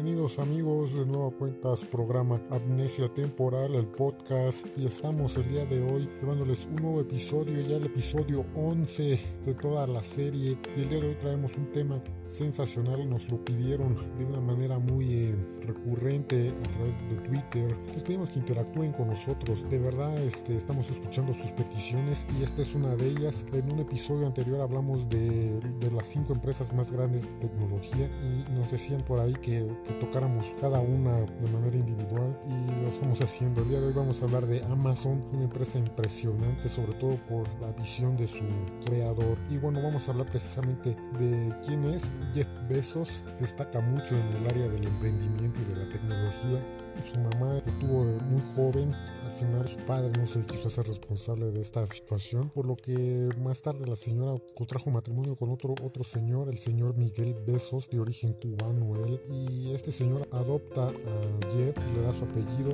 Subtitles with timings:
[0.00, 4.64] Bienvenidos amigos de nueva cuenta programa Amnesia Temporal, el podcast.
[4.76, 9.54] Y estamos el día de hoy llevándoles un nuevo episodio, ya el episodio 11 de
[9.54, 10.56] toda la serie.
[10.76, 14.78] Y el día de hoy traemos un tema sensacional, nos lo pidieron de una manera
[14.78, 17.76] muy eh, recurrente a través de Twitter.
[17.92, 19.68] Les pedimos que interactúen con nosotros.
[19.70, 23.44] De verdad, este, estamos escuchando sus peticiones y esta es una de ellas.
[23.52, 28.52] En un episodio anterior hablamos de, de las cinco empresas más grandes de tecnología y
[28.52, 29.68] nos decían por ahí que,
[30.00, 33.62] tocáramos cada una de manera individual y lo estamos haciendo.
[33.62, 37.48] El día de hoy vamos a hablar de Amazon, una empresa impresionante, sobre todo por
[37.60, 38.44] la visión de su
[38.84, 39.38] creador.
[39.50, 44.46] Y bueno, vamos a hablar precisamente de quién es Jeff Bezos destaca mucho en el
[44.48, 46.64] área del emprendimiento y de la tecnología.
[47.04, 51.52] Su mamá que tuvo muy joven, al final su padre no se quiso hacer responsable
[51.52, 56.02] de esta situación, por lo que más tarde la señora contrajo matrimonio con otro, otro
[56.02, 61.76] señor, el señor Miguel Bezos, de origen cubano él, y este señor adopta a Jeff
[61.94, 62.72] le da su apellido.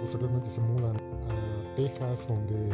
[0.00, 2.70] Posteriormente se mudan a Texas, donde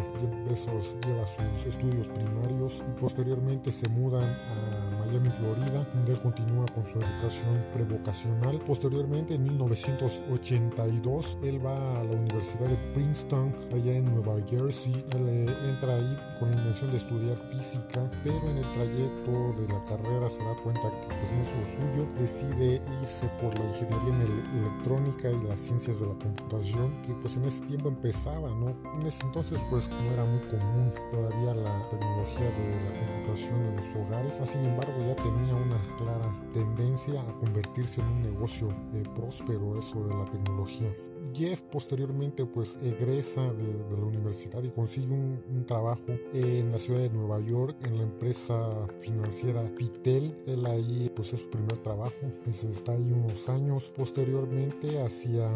[0.49, 6.67] Jeff lleva sus estudios primarios y posteriormente se mudan a Miami, Florida, donde él continúa
[6.75, 8.61] con su educación prevocacional.
[8.67, 15.05] Posteriormente, en 1982, él va a la Universidad de Princeton, allá en Nueva Jersey.
[15.13, 19.69] Él eh, entra ahí con la intención de estudiar física, pero en el trayecto de
[19.69, 22.09] la carrera se da cuenta que pues, no es lo suyo.
[22.19, 27.37] Decide irse por la ingeniería en electrónica y las ciencias de la computación, que pues
[27.37, 28.75] en ese tiempo empezaba, ¿no?
[28.99, 33.77] En ese entonces pues no era muy común todavía la tecnología de la computación en
[33.77, 34.35] los hogares.
[34.49, 40.03] Sin embargo, ya tenía una clara tendencia a convertirse en un negocio eh, próspero eso
[40.07, 40.89] de la tecnología.
[41.35, 46.79] Jeff posteriormente pues egresa de, de la universidad y consigue un, un, trabajo en la
[46.79, 50.35] ciudad de Nueva York en la empresa financiera Fitel.
[50.47, 52.15] Él ahí pues es su primer trabajo,
[52.47, 53.93] está ahí unos años.
[53.95, 55.51] Posteriormente hacia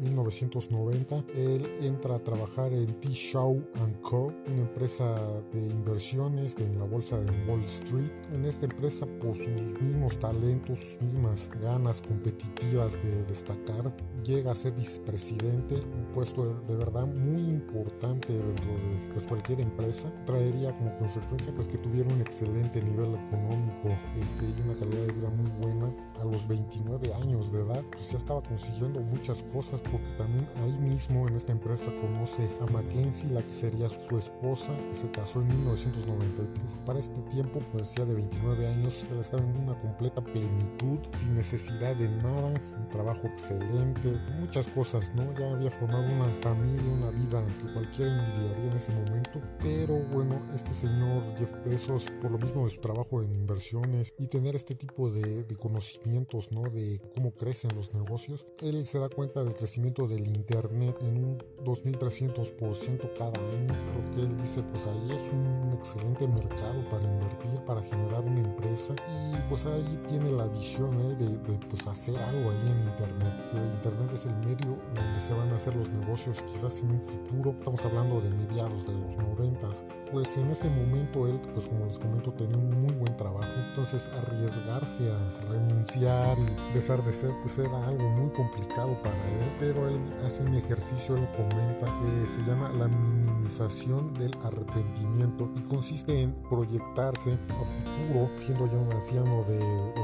[0.00, 3.08] 1990, él entra a trabajar en T.
[3.08, 3.62] Shaw
[4.02, 5.14] Co., una empresa
[5.52, 8.10] de inversiones en la bolsa de Wall Street.
[8.32, 13.94] En esta empresa, por sus mismos talentos, sus mismas ganas competitivas de destacar,
[14.24, 20.10] llega a ser vicepresidente, un puesto de, verdad muy importante dentro de pues, cualquier empresa.
[20.24, 25.12] Traería como consecuencia pues, que tuviera un excelente nivel económico este, y una calidad de
[25.12, 25.94] vida muy buena.
[26.20, 30.78] A los 29 años de edad, pues ya estaba consiguiendo muchas cosas porque también ahí
[30.78, 35.40] mismo en esta empresa conoce a Mackenzie, la que sería su esposa, que se casó
[35.40, 36.76] en 1993.
[36.86, 41.34] Para este tiempo, pues ya de 29 años, él estaba en una completa plenitud, sin
[41.34, 45.32] necesidad de nada, un trabajo excelente, muchas cosas, ¿no?
[45.38, 50.40] Ya había formado una familia, una vida que cualquiera envidiaría en ese momento, pero bueno,
[50.54, 54.74] este señor Jeff Bezos, por lo mismo de su trabajo en inversiones y tener este
[54.74, 56.62] tipo de, de conocimientos, ¿no?
[56.62, 61.38] De cómo crecen los negocios, él se da cuenta del crecimiento del internet en un
[61.64, 67.58] 2300% cada año creo que él dice pues ahí es un excelente mercado para invertir
[67.66, 68.94] para generar una empresa.
[69.08, 71.16] Y pues ahí tiene la visión ¿eh?
[71.16, 73.34] de, de, pues hacer algo ahí en internet.
[73.74, 77.54] Internet es el medio donde se van a hacer los negocios quizás en un futuro.
[77.56, 79.70] Estamos hablando de mediados de los 90
[80.12, 82.70] pues en ese momento él pues como les comento tenía un
[83.16, 83.52] trabajo.
[83.68, 89.56] Entonces arriesgarse a renunciar y dejar de ser pues era algo muy complicado para él.
[89.58, 95.60] Pero él hace un ejercicio, él comenta, que se llama la minimización del arrepentimiento y
[95.62, 99.58] consiste en proyectarse a futuro, siendo ya un anciano de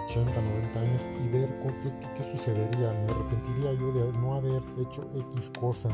[0.06, 2.92] 80, 90 años, y ver con qué, qué, sucedería.
[2.92, 5.90] Me arrepentiría yo de no haber hecho X cosa,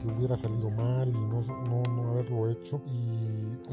[0.00, 2.80] que hubiera salido mal y no, no, no haberlo hecho,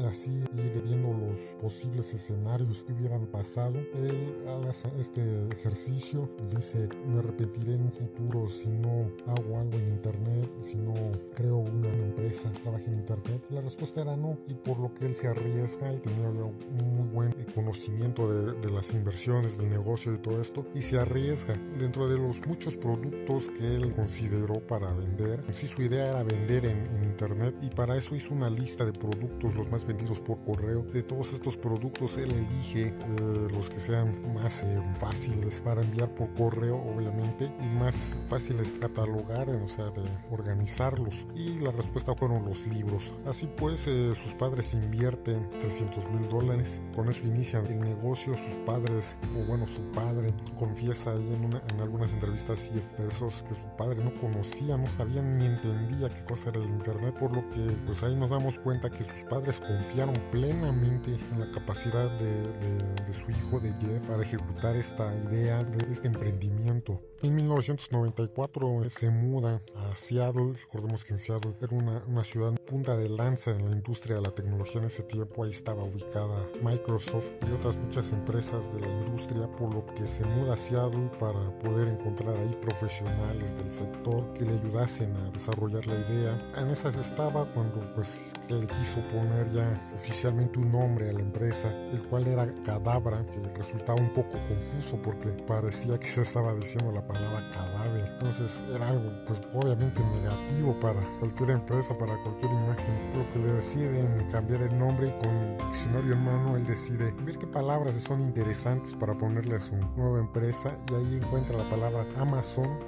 [0.06, 3.78] así ir viendo los posibles escenarios que hubieran pasado.
[3.94, 9.88] Él haga este ejercicio, dice, me arrepentiré en un futuro si no hago algo en
[9.88, 10.94] internet, si no
[11.34, 13.44] creo una, empresa, trabaje en internet?
[13.50, 17.08] La respuesta era no, y por lo que él se arriesga, él tenía un muy
[17.08, 22.08] buen conocimiento de, de las inversiones, del negocio y todo esto, y se arriesga dentro
[22.08, 25.42] de los muchos productos que él consideró para vender.
[25.52, 28.92] Sí, su idea era vender en, en internet, y para eso hizo una lista de
[28.92, 30.82] productos, los más vendidos por correo.
[30.82, 36.08] De todos estos productos, él elige eh, los que sean más eh, fáciles para enviar
[36.14, 41.26] por correo, obviamente, y más fáciles catalogar, o sea, de organizarlos.
[41.34, 43.14] Y la respuesta fueron los libros.
[43.26, 46.80] Así pues, eh, sus padres invierten 300 mil dólares.
[46.94, 48.36] Con eso inician el negocio.
[48.36, 53.44] Sus padres, o bueno, su padre confiesa ahí en, una, en algunas entrevistas y pesos
[53.48, 57.14] que su padre no conocía, no sabía ni entendía qué cosa era el internet.
[57.18, 61.50] Por lo que, pues ahí nos damos cuenta que sus padres confiaron plenamente en la
[61.50, 67.00] capacidad de, su hijo, de Jeff, para ejecutar esta idea de este emprendimiento.
[67.22, 70.54] En 1994 se muda a Seattle.
[70.54, 74.22] Recordemos que en Seattle era una, una ciudad punta de lanza en la industria de
[74.22, 75.44] la tecnología en ese tiempo.
[75.44, 80.24] Ahí estaba ubicada Microsoft y otras muchas empresas de la industria, por lo que se
[80.24, 85.86] muda a Seattle para poder encontrar ahí profesionales del sector que le ayudasen a desarrollar
[85.86, 86.52] la idea.
[86.56, 88.18] En esas estaba cuando pues
[88.48, 93.38] le quiso poner ya oficialmente un nombre a la empresa, el cual era Cadabra, que
[93.56, 98.06] resultaba un poco confuso porque parecía que se estaba diciendo la palabra cadáver.
[98.12, 103.12] Entonces era algo pues obviamente negativo para cualquier empresa, para cualquier imagen.
[103.14, 107.38] Lo que le deciden cambiar el nombre y con diccionario en mano él decide ver
[107.38, 112.06] qué palabras son interesantes para ponerle a su nueva empresa y ahí encuentra la palabra
[112.16, 112.78] Amazon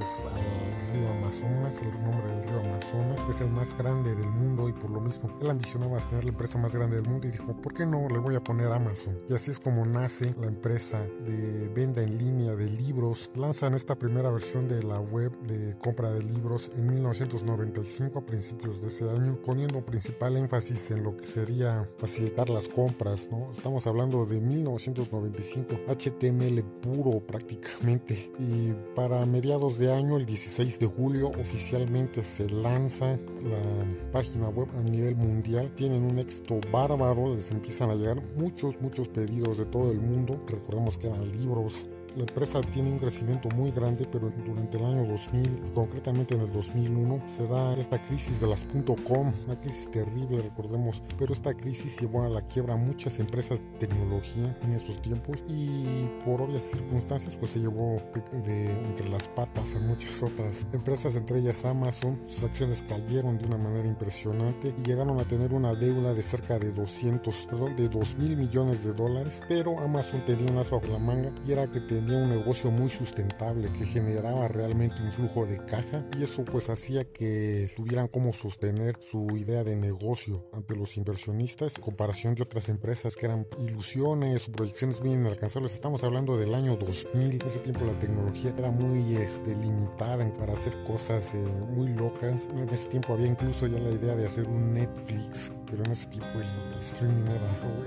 [0.00, 4.68] es al río Amazonas, el nombre del río Amazonas, es el más grande del mundo
[4.68, 7.52] y por lo mismo él ambicionaba tener la empresa más grande del mundo y dijo,
[7.60, 9.18] ¿por qué no le voy a poner Amazon?
[9.28, 13.30] Y así es como nace la empresa de venta en línea de libros.
[13.34, 18.80] Lanzan esta primera versión de la web de compra de libros en 1995 a principios
[18.80, 23.50] de ese año, poniendo principal énfasis en lo que sería facilitar las compras, ¿no?
[23.50, 30.86] Estamos hablando de 1995, HTML puro prácticamente y para mediados de año, el 16 de
[30.86, 35.72] julio, oficialmente se lanza la página web a nivel mundial.
[35.76, 40.44] Tienen un éxito bárbaro, les empiezan a llegar muchos, muchos pedidos de todo el mundo.
[40.46, 45.04] Recordemos que eran libros, la empresa tiene un crecimiento muy grande, pero durante el año
[45.04, 48.64] 2000 y concretamente en el 2001 se da esta crisis de las
[49.06, 53.86] .com, una crisis terrible, recordemos, pero esta crisis llevó a la quiebra muchas empresas de
[53.86, 58.00] tecnología en esos tiempos y por obvias circunstancias pues se llevó
[58.44, 63.46] de entre las patas a muchas otras empresas, entre ellas Amazon, sus acciones cayeron de
[63.46, 67.88] una manera impresionante y llegaron a tener una deuda de cerca de 200, perdón, de
[67.88, 71.66] 2 mil millones de dólares, pero Amazon tenía un as bajo la manga y era
[71.66, 76.24] que tenía tenía un negocio muy sustentable que generaba realmente un flujo de caja y
[76.24, 81.82] eso pues hacía que tuvieran como sostener su idea de negocio ante los inversionistas en
[81.82, 85.72] comparación de otras empresas que eran ilusiones, proyecciones bien inalcanzables.
[85.72, 90.52] Estamos hablando del año 2000, en ese tiempo la tecnología era muy este, limitada para
[90.52, 91.38] hacer cosas eh,
[91.70, 92.48] muy locas.
[92.54, 96.06] En ese tiempo había incluso ya la idea de hacer un Netflix pero en ese
[96.06, 97.24] tiempo el streaming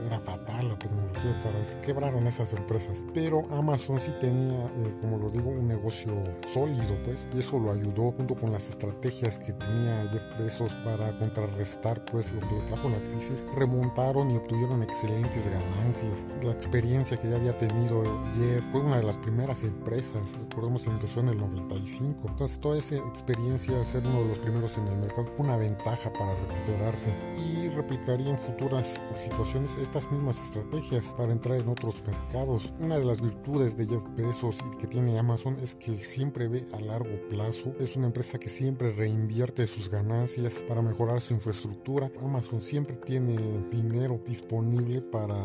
[0.06, 3.06] era, fatal, la tecnología para quebraron esas empresas.
[3.14, 6.12] Pero Amazon sí tenía, eh, como lo digo, un negocio
[6.52, 11.16] sólido, pues, y eso lo ayudó junto con las estrategias que tenía Jeff Bezos para
[11.16, 13.46] contrarrestar, pues, lo que le trajo la crisis.
[13.56, 16.28] Remontaron y obtuvieron excelentes ganancias.
[16.44, 18.04] La experiencia que ya había tenido
[18.34, 22.28] Jeff fue una de las primeras empresas, recordemos, empezó en el 95.
[22.28, 26.12] Entonces, toda esa experiencia, ser uno de los primeros en el mercado, fue una ventaja
[26.12, 27.14] para recuperarse.
[27.38, 32.74] Y replicaría en futuras situaciones estas mismas estrategias para entrar en otros mercados.
[32.80, 36.66] Una de las virtudes de Jeff Bezos y que tiene Amazon es que siempre ve
[36.74, 37.74] a largo plazo.
[37.80, 42.12] Es una empresa que siempre reinvierte sus ganancias para mejorar su infraestructura.
[42.22, 43.36] Amazon siempre tiene
[43.72, 45.38] dinero disponible para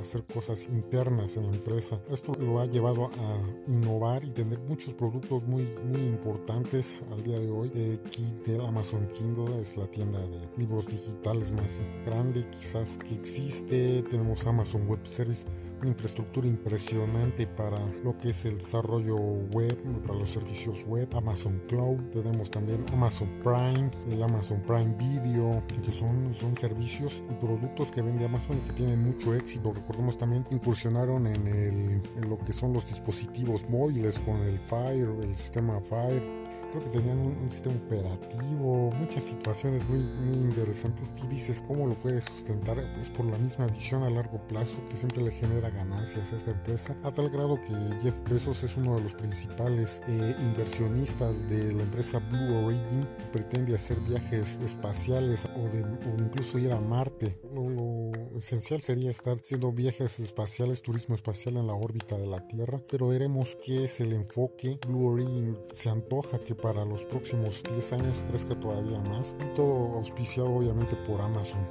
[0.00, 2.00] hacer cosas internas en la empresa.
[2.10, 7.38] Esto lo ha llevado a innovar y tener muchos productos muy, muy importantes al día
[7.38, 7.70] de hoy.
[7.74, 11.67] Eh, Kindle, Amazon Kindle es la tienda de libros digitales más
[12.04, 14.02] grande quizás que existe.
[14.02, 15.44] Tenemos Amazon Web Service,
[15.80, 21.62] una infraestructura impresionante para lo que es el desarrollo web, para los servicios web, Amazon
[21.68, 22.00] Cloud.
[22.12, 28.02] Tenemos también Amazon Prime, el Amazon Prime Video, que son, son servicios y productos que
[28.02, 29.72] vende Amazon y que tienen mucho éxito.
[29.72, 35.10] Recordemos también incursionaron en, el, en lo que son los dispositivos móviles con el Fire,
[35.22, 39.98] el sistema Fire creo que tenían un, sistema operativo, muchas situaciones muy,
[40.38, 41.14] interesantes.
[41.14, 42.76] Tú dices, ¿cómo lo puedes sustentar?
[42.94, 46.50] Pues por la misma visión a largo plazo que siempre le genera ganancias a esta
[46.50, 51.72] empresa, a tal grado que Jeff Bezos es uno de los principales eh, inversionistas de
[51.72, 56.80] la empresa Blue Origin, que pretende hacer viajes espaciales o, de, o incluso ir a
[56.80, 57.40] Marte.
[57.52, 62.80] Lo esencial sería estar haciendo viajes espaciales, turismo espacial en la órbita de la Tierra,
[62.90, 64.78] pero veremos qué es el enfoque.
[64.86, 69.96] Blue Origin se antoja que para los próximos 10 años crezca todavía más y todo
[69.96, 71.66] auspiciado obviamente por Amazon.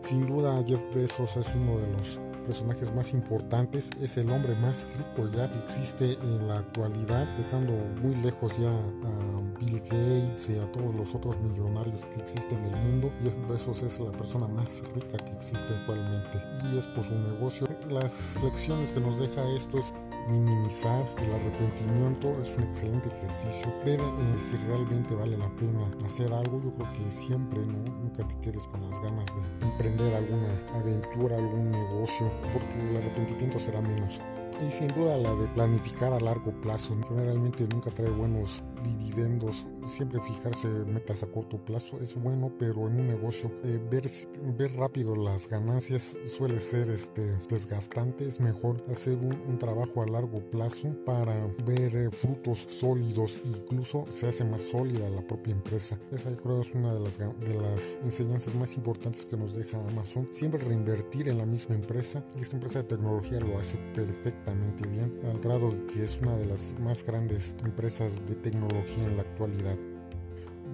[0.00, 4.86] Sin duda Jeff Bezos es uno de los personajes más importantes, es el hombre más
[4.96, 10.58] rico ya que existe en la actualidad, dejando muy lejos ya a Bill Gates y
[10.58, 13.12] a todos los otros millonarios que existen en el mundo.
[13.22, 16.42] Jeff Bezos es la persona más rica que existe actualmente
[16.72, 17.68] y es por su negocio.
[17.90, 19.92] Las lecciones que nos deja esto es
[20.28, 23.72] minimizar el arrepentimiento es un excelente ejercicio.
[23.84, 24.04] Ver eh,
[24.38, 26.60] si realmente vale la pena hacer algo.
[26.62, 27.78] Yo creo que siempre, ¿no?
[27.78, 33.58] Nunca te quedes con las ganas de emprender alguna aventura, algún negocio, porque el arrepentimiento
[33.58, 34.20] será menos.
[34.66, 36.94] y sin duda la de planificar a largo plazo.
[37.08, 39.66] Generalmente nunca trae buenos dividendos.
[39.86, 44.04] Siempre fijarse metas a corto plazo es bueno, pero en un negocio eh, ver,
[44.56, 48.26] ver rápido las ganancias suele ser este, desgastante.
[48.26, 53.40] Es mejor hacer un, trabajo a largo plazo para ver eh, frutos sólidos.
[53.44, 55.98] Incluso se hace más sólida la propia empresa.
[56.10, 60.28] Esa creo es una de las, de las enseñanzas más importantes que nos deja Amazon.
[60.32, 62.24] Siempre reinvertir en la misma empresa.
[62.38, 66.46] Y esta empresa de tecnología lo hace perfectamente bien, al grado que es una de
[66.46, 69.89] las más grandes empresas de tecnología en la actualidad.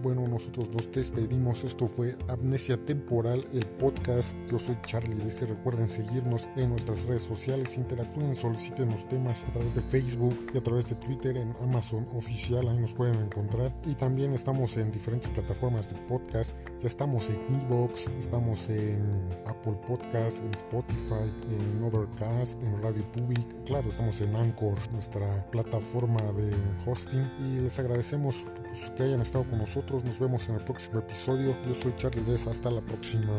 [0.02, 1.64] Bueno, nosotros nos despedimos.
[1.64, 4.34] Esto fue Amnesia Temporal, el podcast.
[4.50, 7.76] Yo soy Charlie Dice Recuerden seguirnos en nuestras redes sociales.
[7.76, 12.06] Interactúen, soliciten los temas a través de Facebook y a través de Twitter en Amazon
[12.14, 12.68] Oficial.
[12.68, 13.74] Ahí nos pueden encontrar.
[13.86, 16.54] Y también estamos en diferentes plataformas de podcast.
[16.82, 19.00] Ya estamos en Evox, estamos en
[19.46, 23.64] Apple Podcast, en Spotify, en Overcast, en Radio Public.
[23.64, 26.54] Claro, estamos en Anchor, nuestra plataforma de
[26.86, 27.30] hosting.
[27.40, 29.60] Y les agradecemos pues, que hayan estado con
[29.94, 31.56] nos vemos en el próximo episodio.
[31.66, 32.46] Yo soy Charlie Des.
[32.46, 33.32] Hasta la próxima.